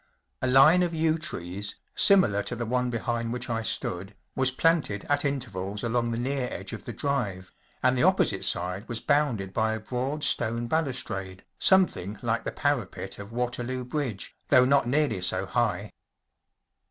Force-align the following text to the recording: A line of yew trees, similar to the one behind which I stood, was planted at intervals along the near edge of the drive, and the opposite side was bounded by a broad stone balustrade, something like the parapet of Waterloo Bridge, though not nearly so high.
A 0.41 0.47
line 0.47 0.81
of 0.81 0.95
yew 0.95 1.19
trees, 1.19 1.75
similar 1.93 2.41
to 2.41 2.55
the 2.55 2.65
one 2.65 2.89
behind 2.89 3.31
which 3.31 3.51
I 3.51 3.61
stood, 3.61 4.15
was 4.35 4.49
planted 4.49 5.05
at 5.07 5.23
intervals 5.23 5.83
along 5.83 6.09
the 6.09 6.17
near 6.17 6.47
edge 6.49 6.73
of 6.73 6.85
the 6.85 6.91
drive, 6.91 7.51
and 7.83 7.95
the 7.95 8.01
opposite 8.01 8.43
side 8.43 8.87
was 8.89 8.99
bounded 8.99 9.53
by 9.53 9.73
a 9.73 9.79
broad 9.79 10.23
stone 10.23 10.65
balustrade, 10.65 11.43
something 11.59 12.17
like 12.23 12.45
the 12.45 12.51
parapet 12.51 13.19
of 13.19 13.31
Waterloo 13.31 13.83
Bridge, 13.83 14.35
though 14.47 14.65
not 14.65 14.87
nearly 14.87 15.21
so 15.21 15.45
high. 15.45 15.91